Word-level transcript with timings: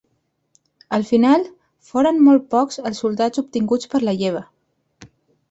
Al 0.97 1.03
final, 1.09 1.45
foren 1.89 2.21
molt 2.29 2.47
pocs 2.55 2.81
els 2.91 3.03
soldats 3.05 3.43
obtinguts 3.43 3.93
per 3.93 4.03
la 4.09 4.17
lleva. 4.25 4.45